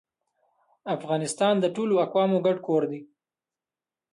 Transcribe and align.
افغانستان 0.95 1.55
د 1.59 1.65
ټولو 1.75 1.93
اقوامو 2.05 2.37
ګډ 2.45 2.57
کور 2.67 2.83
دی 2.91 3.01